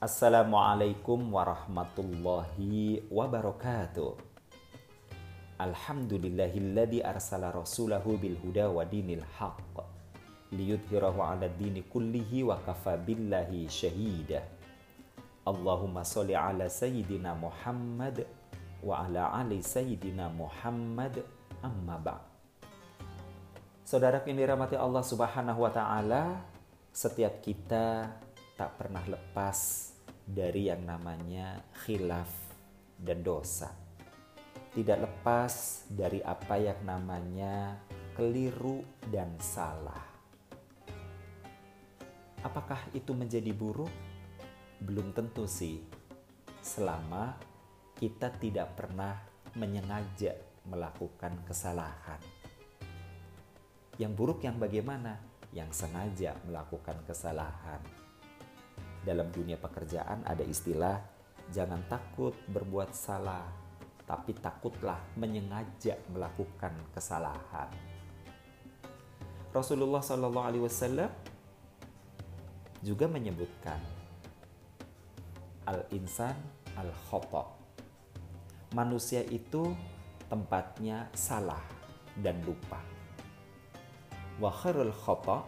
Assalamualaikum 0.00 1.28
warahmatullahi 1.28 3.04
wabarakatuh. 3.12 4.16
Alhamdulillahilladzi 5.60 7.04
arsala 7.04 7.52
rasulahu 7.52 8.16
bil 8.16 8.32
huda 8.40 8.72
wa 8.72 8.80
dinil 8.88 9.20
haqq 9.36 9.76
liyudhhirahu 10.56 11.20
'ala 11.20 11.52
dini 11.52 11.84
kullihi 11.84 12.48
wa 12.48 12.56
kafa 12.64 12.96
billahi 12.96 13.68
syahida. 13.68 14.40
Allahumma 15.44 16.00
sholli 16.00 16.32
ala 16.32 16.64
sayyidina 16.64 17.36
Muhammad 17.36 18.24
wa 18.80 19.04
ala 19.04 19.36
ali 19.36 19.60
sayyidina 19.60 20.32
Muhammad 20.32 21.20
amma 21.60 22.00
ba'd. 22.00 22.24
Saudara 23.84 24.24
yang 24.24 24.48
dirahmati 24.48 24.80
Allah 24.80 25.04
Subhanahu 25.04 25.60
wa 25.60 25.68
taala, 25.68 26.40
setiap 26.88 27.44
kita 27.44 28.16
tak 28.60 28.76
pernah 28.76 29.00
lepas 29.08 29.88
dari 30.20 30.68
yang 30.68 30.84
namanya 30.84 31.64
khilaf 31.80 32.28
dan 33.00 33.24
dosa. 33.24 33.72
Tidak 34.76 35.00
lepas 35.00 35.88
dari 35.88 36.20
apa 36.20 36.60
yang 36.60 36.84
namanya 36.84 37.80
keliru 38.12 38.84
dan 39.08 39.32
salah. 39.40 40.04
Apakah 42.44 42.84
itu 42.92 43.16
menjadi 43.16 43.48
buruk? 43.56 43.88
Belum 44.84 45.16
tentu 45.16 45.48
sih. 45.48 45.80
Selama 46.60 47.40
kita 47.96 48.28
tidak 48.36 48.76
pernah 48.76 49.24
menyengaja 49.56 50.36
melakukan 50.68 51.32
kesalahan. 51.48 52.20
Yang 53.96 54.12
buruk 54.12 54.44
yang 54.44 54.60
bagaimana? 54.60 55.16
Yang 55.48 55.80
sengaja 55.80 56.36
melakukan 56.44 57.00
kesalahan 57.08 58.09
dalam 59.00 59.32
dunia 59.32 59.56
pekerjaan 59.56 60.24
ada 60.28 60.44
istilah 60.44 61.00
jangan 61.50 61.82
takut 61.90 62.36
berbuat 62.46 62.92
salah, 62.94 63.48
tapi 64.06 64.36
takutlah 64.38 65.00
menyengaja 65.16 65.98
melakukan 66.12 66.72
kesalahan. 66.94 67.70
Rasulullah 69.50 69.98
Shallallahu 69.98 70.46
Alaihi 70.46 70.62
Wasallam 70.62 71.10
juga 72.86 73.10
menyebutkan 73.10 73.82
al 75.66 75.82
insan 75.90 76.38
al 76.78 76.94
khotok. 77.10 77.58
Manusia 78.70 79.26
itu 79.26 79.74
tempatnya 80.30 81.10
salah 81.10 81.62
dan 82.22 82.38
lupa. 82.46 82.78
Wa 84.38 84.54
khairul 84.54 84.94
khotok 84.94 85.42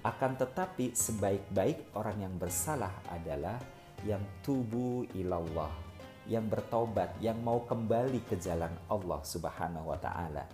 akan 0.00 0.32
tetapi 0.40 0.96
sebaik-baik 0.96 1.92
orang 1.92 2.24
yang 2.24 2.34
bersalah 2.40 2.92
adalah 3.12 3.60
yang 4.08 4.24
tubuh 4.40 5.04
ilallah, 5.12 5.68
yang 6.24 6.48
bertobat, 6.48 7.12
yang 7.20 7.36
mau 7.44 7.68
kembali 7.68 8.24
ke 8.24 8.40
jalan 8.40 8.72
Allah 8.88 9.20
Subhanahu 9.20 9.92
wa 9.92 10.00
taala. 10.00 10.48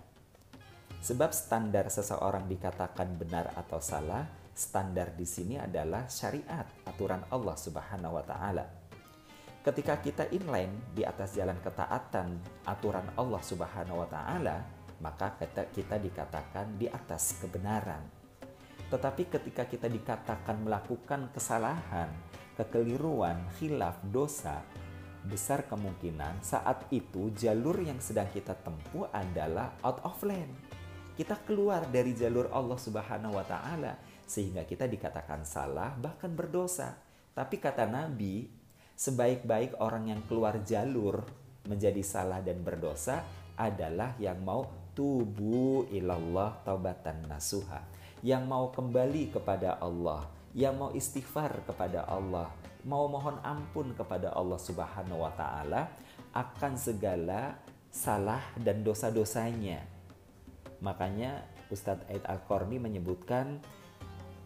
Sebab 0.99 1.31
standar 1.31 1.87
seseorang 1.87 2.43
dikatakan 2.51 3.15
benar 3.15 3.55
atau 3.55 3.79
salah, 3.79 4.27
standar 4.51 5.15
di 5.15 5.23
sini 5.23 5.55
adalah 5.55 6.11
syariat, 6.11 6.67
aturan 6.83 7.23
Allah 7.31 7.55
Subhanahu 7.55 8.19
wa 8.19 8.25
taala. 8.27 8.65
Ketika 9.63 9.99
kita 10.03 10.27
inline 10.31 10.91
di 10.91 11.07
atas 11.07 11.39
jalan 11.39 11.55
ketaatan 11.63 12.35
aturan 12.67 13.07
Allah 13.15 13.39
Subhanahu 13.39 14.03
wa 14.03 14.09
taala, 14.11 14.59
maka 14.99 15.39
kita, 15.39 15.71
kita 15.71 15.95
dikatakan 16.01 16.75
di 16.75 16.91
atas 16.91 17.39
kebenaran 17.39 18.16
tetapi 18.87 19.27
ketika 19.27 19.67
kita 19.67 19.91
dikatakan 19.91 20.63
melakukan 20.63 21.27
kesalahan, 21.35 22.07
kekeliruan, 22.55 23.35
khilaf, 23.59 23.99
dosa, 24.07 24.63
besar 25.27 25.67
kemungkinan 25.67 26.39
saat 26.39 26.87
itu 26.95 27.27
jalur 27.35 27.75
yang 27.83 27.99
sedang 27.99 28.31
kita 28.31 28.55
tempuh 28.55 29.11
adalah 29.11 29.75
out 29.83 29.99
of 30.07 30.15
lane. 30.23 30.55
Kita 31.19 31.35
keluar 31.43 31.83
dari 31.91 32.15
jalur 32.15 32.47
Allah 32.53 32.79
Subhanahu 32.79 33.35
wa 33.35 33.43
taala 33.43 33.99
sehingga 34.23 34.63
kita 34.63 34.87
dikatakan 34.87 35.43
salah 35.43 35.91
bahkan 35.99 36.31
berdosa. 36.31 36.95
Tapi 37.35 37.59
kata 37.59 37.89
Nabi, 37.89 38.47
sebaik-baik 38.95 39.83
orang 39.83 40.15
yang 40.15 40.21
keluar 40.25 40.63
jalur 40.63 41.27
menjadi 41.67 41.99
salah 42.05 42.39
dan 42.39 42.63
berdosa 42.63 43.25
adalah 43.59 44.15
yang 44.21 44.39
mau 44.39 44.63
tubuh 44.95 45.89
ilallah 45.91 46.61
taubatan 46.63 47.25
nasuha 47.27 47.96
yang 48.25 48.49
mau 48.49 48.73
kembali 48.73 49.33
kepada 49.33 49.77
Allah, 49.77 50.25
yang 50.57 50.77
mau 50.77 50.89
istighfar 50.93 51.65
kepada 51.65 52.05
Allah, 52.09 52.49
mau 52.87 53.05
mohon 53.11 53.37
ampun 53.43 53.93
kepada 53.93 54.33
Allah 54.33 54.57
Subhanahu 54.57 55.21
wa 55.21 55.33
taala 55.35 55.91
akan 56.33 56.73
segala 56.77 57.59
salah 57.91 58.41
dan 58.57 58.81
dosa-dosanya. 58.81 59.83
Makanya 60.79 61.43
Ustadz 61.73 62.07
Aid 62.07 62.23
Al-Qarni 62.23 62.77
menyebutkan 62.77 63.59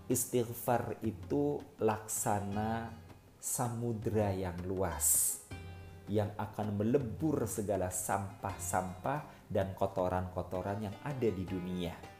istighfar 0.08 1.00
itu 1.04 1.60
laksana 1.80 2.92
samudra 3.40 4.32
yang 4.32 4.56
luas 4.68 5.40
yang 6.12 6.28
akan 6.36 6.76
melebur 6.76 7.48
segala 7.48 7.88
sampah-sampah 7.88 9.48
dan 9.48 9.72
kotoran-kotoran 9.72 10.92
yang 10.92 10.96
ada 11.08 11.30
di 11.32 11.48
dunia. 11.48 12.11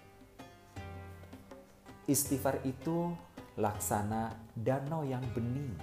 Istighfar 2.12 2.68
itu 2.68 3.08
laksana 3.56 4.36
danau 4.52 5.08
yang 5.08 5.24
bening, 5.32 5.80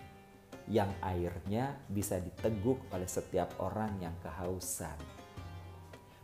yang 0.68 0.92
airnya 1.00 1.72
bisa 1.88 2.20
diteguk 2.20 2.84
oleh 2.92 3.08
setiap 3.08 3.56
orang 3.64 3.96
yang 3.96 4.12
kehausan. 4.20 4.92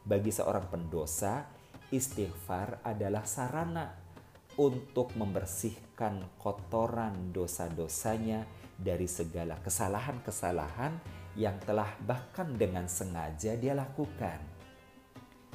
Bagi 0.05 0.29
seorang 0.29 0.69
pendosa, 0.69 1.49
istighfar 1.89 2.85
adalah 2.85 3.25
sarana 3.25 3.97
untuk 4.61 5.17
membersihkan 5.17 6.37
kotoran 6.37 7.33
dosa-dosanya 7.33 8.45
dari 8.77 9.09
segala 9.09 9.57
kesalahan-kesalahan 9.65 11.01
yang 11.33 11.57
telah 11.65 11.89
bahkan 12.05 12.53
dengan 12.53 12.93
sengaja 12.93 13.57
dia 13.57 13.73
lakukan. 13.73 14.37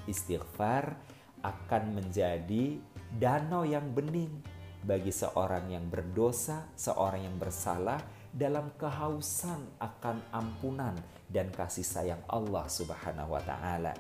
Istighfar 0.10 0.98
akan 1.42 1.98
menjadi 1.98 2.78
danau 3.18 3.66
yang 3.66 3.90
bening 3.96 4.44
bagi 4.80 5.12
seorang 5.12 5.68
yang 5.72 5.90
berdosa, 5.92 6.64
seorang 6.76 7.24
yang 7.28 7.36
bersalah 7.36 8.00
dalam 8.32 8.72
kehausan 8.78 9.60
akan 9.82 10.22
ampunan 10.32 10.96
dan 11.28 11.52
kasih 11.52 11.84
sayang 11.84 12.24
Allah 12.30 12.70
Subhanahu 12.70 13.32
wa 13.36 13.42
taala. 13.44 13.94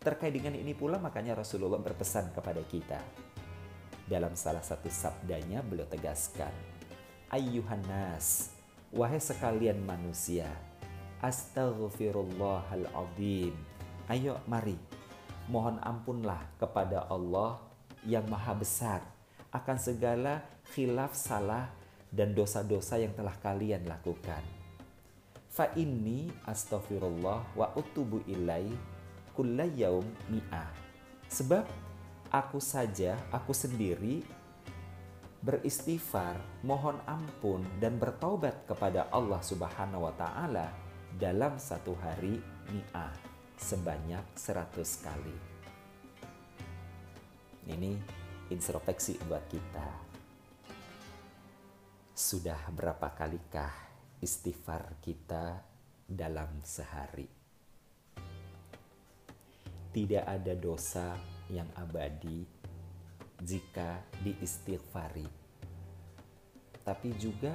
Terkait 0.00 0.32
dengan 0.32 0.56
ini 0.56 0.72
pula 0.72 0.96
makanya 0.96 1.36
Rasulullah 1.36 1.76
berpesan 1.76 2.32
kepada 2.32 2.64
kita. 2.64 2.96
Dalam 4.08 4.32
salah 4.32 4.64
satu 4.64 4.88
sabdanya 4.88 5.60
beliau 5.60 5.84
tegaskan, 5.86 6.50
Ayyuhan 7.30 7.78
nas, 7.86 8.50
wahai 8.90 9.22
sekalian 9.22 9.78
manusia, 9.86 10.50
astaghfirullahaladzim. 11.22 13.54
Ayo 14.10 14.42
mari 14.50 14.74
mohon 15.50 15.82
ampunlah 15.82 16.46
kepada 16.62 17.10
Allah 17.10 17.58
yang 18.06 18.24
maha 18.30 18.54
besar 18.54 19.02
akan 19.50 19.76
segala 19.76 20.46
khilaf 20.70 21.12
salah 21.12 21.66
dan 22.14 22.30
dosa-dosa 22.32 23.02
yang 23.02 23.10
telah 23.18 23.34
kalian 23.42 23.82
lakukan. 23.84 24.40
Fa 25.50 25.74
inni 25.74 26.30
astaghfirullah 26.46 27.58
wa 27.58 27.66
utubu 27.74 28.22
ilai 28.30 28.70
kulla 29.34 29.66
mi'ah. 30.30 30.70
Sebab 31.26 31.66
aku 32.30 32.62
saja, 32.62 33.18
aku 33.34 33.50
sendiri 33.50 34.22
beristighfar, 35.42 36.38
mohon 36.62 37.02
ampun 37.10 37.66
dan 37.82 37.98
bertaubat 37.98 38.70
kepada 38.70 39.10
Allah 39.10 39.42
Subhanahu 39.42 40.06
wa 40.06 40.14
taala 40.14 40.70
dalam 41.18 41.58
satu 41.58 41.98
hari 41.98 42.38
mi'ah 42.70 43.29
sebanyak 43.60 44.24
100 44.40 45.04
kali. 45.04 45.36
Ini 47.68 47.92
introspeksi 48.48 49.20
buat 49.28 49.44
kita. 49.52 49.88
Sudah 52.16 52.72
berapa 52.72 53.12
kalikah 53.12 53.70
istighfar 54.24 54.96
kita 55.04 55.60
dalam 56.08 56.64
sehari? 56.64 57.28
Tidak 59.92 60.24
ada 60.24 60.54
dosa 60.56 61.14
yang 61.52 61.68
abadi 61.76 62.42
jika 63.44 64.00
diistighfari. 64.24 65.28
Tapi 66.80 67.10
juga 67.20 67.54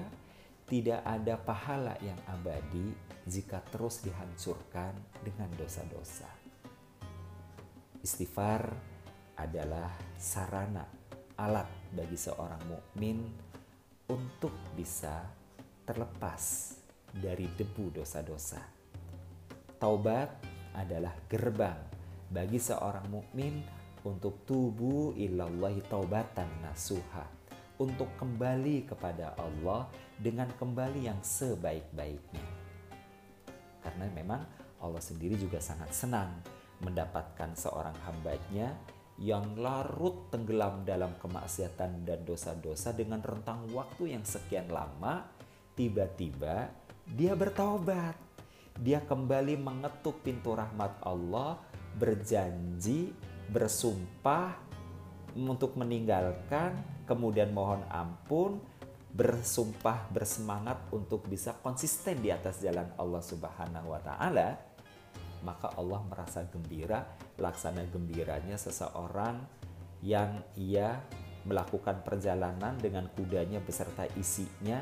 tidak 0.66 1.06
ada 1.06 1.38
pahala 1.38 1.94
yang 2.02 2.18
abadi 2.26 2.90
jika 3.30 3.62
terus 3.70 4.02
dihancurkan 4.02 4.98
dengan 5.22 5.50
dosa-dosa. 5.54 6.26
Istighfar 8.02 8.70
adalah 9.38 9.94
sarana, 10.18 10.86
alat 11.38 11.70
bagi 11.94 12.18
seorang 12.18 12.62
mukmin 12.66 13.22
untuk 14.10 14.54
bisa 14.74 15.26
terlepas 15.86 16.74
dari 17.14 17.46
debu 17.54 18.02
dosa-dosa. 18.02 18.62
Taubat 19.78 20.30
adalah 20.74 21.14
gerbang 21.30 21.78
bagi 22.30 22.58
seorang 22.58 23.06
mukmin 23.10 23.62
untuk 24.06 24.46
tubuh 24.50 25.14
ilallahi 25.14 25.82
taubatan 25.86 26.50
nasuha 26.62 27.35
untuk 27.80 28.08
kembali 28.16 28.88
kepada 28.88 29.36
Allah 29.36 29.90
dengan 30.16 30.48
kembali 30.56 31.08
yang 31.08 31.20
sebaik-baiknya. 31.20 32.48
Karena 33.84 34.06
memang 34.16 34.42
Allah 34.82 35.04
sendiri 35.04 35.36
juga 35.36 35.60
sangat 35.60 35.92
senang 35.92 36.32
mendapatkan 36.84 37.56
seorang 37.56 37.96
hambanya 38.04 38.76
yang 39.16 39.56
larut 39.56 40.28
tenggelam 40.28 40.84
dalam 40.84 41.16
kemaksiatan 41.24 42.04
dan 42.04 42.20
dosa-dosa 42.28 42.92
dengan 42.92 43.24
rentang 43.24 43.64
waktu 43.72 44.12
yang 44.12 44.28
sekian 44.28 44.68
lama, 44.68 45.24
tiba-tiba 45.72 46.68
dia 47.08 47.32
bertaubat. 47.38 48.18
Dia 48.76 49.00
kembali 49.08 49.56
mengetuk 49.56 50.20
pintu 50.20 50.52
rahmat 50.52 51.00
Allah, 51.08 51.56
berjanji, 51.96 53.16
bersumpah 53.48 54.52
untuk 55.32 55.80
meninggalkan, 55.80 56.76
kemudian 57.06 57.54
mohon 57.54 57.82
ampun, 57.88 58.60
bersumpah 59.16 60.12
bersemangat 60.12 60.92
untuk 60.92 61.24
bisa 61.32 61.56
konsisten 61.64 62.20
di 62.20 62.34
atas 62.36 62.60
jalan 62.60 62.92
Allah 63.00 63.24
Subhanahu 63.24 63.96
wa 63.96 64.02
taala 64.04 64.76
maka 65.46 65.70
Allah 65.78 66.02
merasa 66.10 66.42
gembira, 66.50 67.06
laksana 67.38 67.86
gembiranya 67.94 68.58
seseorang 68.58 69.38
yang 70.02 70.42
ia 70.58 70.98
melakukan 71.46 72.02
perjalanan 72.02 72.74
dengan 72.82 73.06
kudanya 73.14 73.62
beserta 73.62 74.10
isinya, 74.18 74.82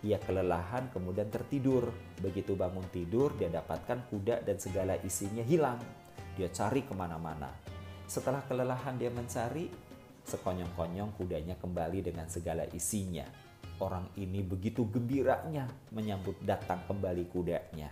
ia 0.00 0.16
kelelahan 0.16 0.88
kemudian 0.88 1.28
tertidur. 1.28 1.92
Begitu 2.24 2.56
bangun 2.56 2.88
tidur, 2.88 3.36
dia 3.36 3.52
dapatkan 3.52 4.08
kuda 4.08 4.40
dan 4.48 4.56
segala 4.56 4.96
isinya 5.04 5.44
hilang. 5.44 5.78
Dia 6.40 6.48
cari 6.48 6.88
ke 6.88 6.96
mana-mana. 6.96 7.52
Setelah 8.08 8.40
kelelahan 8.48 8.96
dia 8.96 9.12
mencari, 9.12 9.68
sekonyong-konyong 10.28 11.16
kudanya 11.16 11.56
kembali 11.56 12.04
dengan 12.04 12.28
segala 12.28 12.68
isinya. 12.76 13.24
Orang 13.80 14.12
ini 14.20 14.44
begitu 14.44 14.84
gembiranya 14.84 15.64
menyambut 15.94 16.36
datang 16.44 16.84
kembali 16.84 17.24
kudanya. 17.32 17.88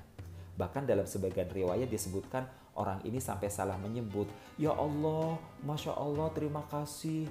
Bahkan 0.57 0.85
dalam 0.85 1.09
sebagian 1.09 1.49
riwayat 1.49 1.89
disebutkan 1.89 2.45
orang 2.77 3.01
ini 3.09 3.21
sampai 3.21 3.49
salah 3.49 3.81
menyebut, 3.81 4.29
Ya 4.61 4.77
Allah, 4.77 5.41
Masya 5.65 5.97
Allah, 5.97 6.29
terima 6.37 6.65
kasih. 6.69 7.29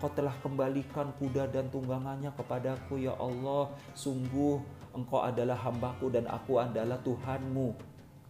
Kau 0.00 0.08
telah 0.10 0.32
kembalikan 0.40 1.12
kuda 1.20 1.50
dan 1.52 1.68
tunggangannya 1.68 2.32
kepadaku, 2.32 3.04
Ya 3.04 3.14
Allah. 3.20 3.68
Sungguh 3.92 4.62
engkau 4.96 5.20
adalah 5.20 5.58
hambaku 5.60 6.08
dan 6.10 6.26
aku 6.26 6.58
adalah 6.58 6.98
Tuhanmu. 7.04 7.76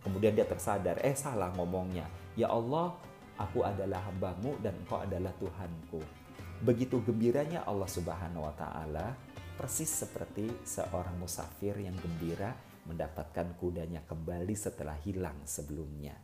Kemudian 0.01 0.33
dia 0.33 0.49
tersadar, 0.49 0.97
eh 1.05 1.15
salah 1.15 1.53
ngomongnya. 1.55 2.09
Ya 2.35 2.49
Allah, 2.49 2.97
aku 3.41 3.65
adalah 3.65 4.05
hambamu 4.13 4.61
dan 4.61 4.77
engkau 4.85 5.01
adalah 5.01 5.33
Tuhanku. 5.41 6.01
Begitu 6.61 7.01
gembiranya 7.01 7.65
Allah 7.65 7.89
Subhanahu 7.89 8.45
wa 8.45 8.53
Ta'ala, 8.53 9.17
persis 9.57 9.89
seperti 9.89 10.61
seorang 10.61 11.17
musafir 11.17 11.73
yang 11.81 11.97
gembira 11.97 12.53
mendapatkan 12.85 13.57
kudanya 13.57 14.05
kembali 14.05 14.53
setelah 14.53 14.97
hilang 15.01 15.41
sebelumnya. 15.49 16.17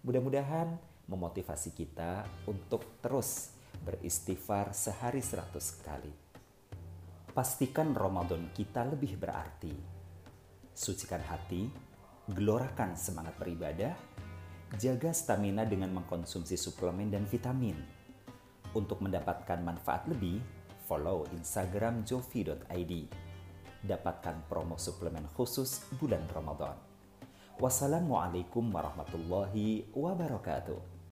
Mudah-mudahan 0.00 0.80
memotivasi 1.08 1.76
kita 1.76 2.24
untuk 2.48 3.00
terus 3.04 3.52
beristighfar 3.84 4.72
sehari 4.72 5.20
seratus 5.20 5.76
kali. 5.84 6.12
Pastikan 7.32 7.96
Ramadan 7.96 8.52
kita 8.52 8.84
lebih 8.84 9.16
berarti. 9.16 9.72
Sucikan 10.72 11.20
hati, 11.24 11.68
gelorakan 12.28 12.96
semangat 12.96 13.36
beribadah, 13.40 13.92
jaga 14.80 15.12
stamina 15.12 15.68
dengan 15.68 15.92
mengkonsumsi 15.92 16.56
suplemen 16.56 17.12
dan 17.12 17.28
vitamin. 17.28 17.76
Untuk 18.72 19.04
mendapatkan 19.04 19.60
manfaat 19.60 20.08
lebih, 20.08 20.40
follow 20.88 21.28
Instagram 21.36 22.08
jovi.id 22.08 22.92
dapatkan 23.82 24.46
promo 24.46 24.78
suplemen 24.78 25.26
khusus 25.34 25.84
bulan 25.98 26.22
Ramadan. 26.32 26.78
Wassalamualaikum 27.60 28.72
warahmatullahi 28.72 29.92
wabarakatuh. 29.92 30.91